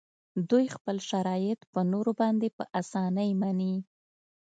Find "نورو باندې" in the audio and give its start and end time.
1.91-2.47